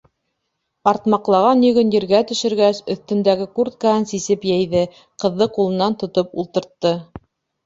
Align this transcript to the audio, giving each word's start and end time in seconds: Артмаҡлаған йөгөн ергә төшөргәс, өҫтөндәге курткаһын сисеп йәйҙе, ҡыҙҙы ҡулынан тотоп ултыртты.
Артмаҡлаған 0.91 1.59
йөгөн 1.67 1.91
ергә 1.95 2.21
төшөргәс, 2.31 2.79
өҫтөндәге 2.95 3.47
курткаһын 3.59 4.09
сисеп 4.13 4.49
йәйҙе, 4.51 4.83
ҡыҙҙы 5.25 5.49
ҡулынан 5.61 5.99
тотоп 6.05 6.35
ултыртты. 6.45 6.97